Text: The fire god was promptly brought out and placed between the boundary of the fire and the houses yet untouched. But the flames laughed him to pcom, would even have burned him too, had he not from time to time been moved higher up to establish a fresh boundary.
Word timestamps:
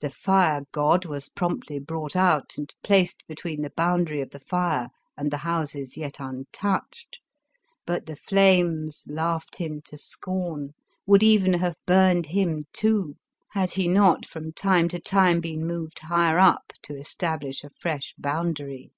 The 0.00 0.08
fire 0.08 0.62
god 0.72 1.04
was 1.04 1.28
promptly 1.28 1.78
brought 1.78 2.16
out 2.16 2.54
and 2.56 2.72
placed 2.82 3.26
between 3.26 3.60
the 3.60 3.68
boundary 3.68 4.22
of 4.22 4.30
the 4.30 4.38
fire 4.38 4.88
and 5.18 5.30
the 5.30 5.36
houses 5.44 5.98
yet 5.98 6.18
untouched. 6.18 7.20
But 7.84 8.06
the 8.06 8.16
flames 8.16 9.04
laughed 9.06 9.56
him 9.56 9.82
to 9.84 9.96
pcom, 9.96 10.70
would 11.04 11.22
even 11.22 11.52
have 11.52 11.76
burned 11.86 12.28
him 12.28 12.68
too, 12.72 13.16
had 13.50 13.72
he 13.72 13.86
not 13.86 14.24
from 14.24 14.52
time 14.54 14.88
to 14.88 14.98
time 14.98 15.42
been 15.42 15.66
moved 15.66 15.98
higher 15.98 16.38
up 16.38 16.72
to 16.84 16.96
establish 16.96 17.62
a 17.62 17.68
fresh 17.68 18.14
boundary. 18.16 18.90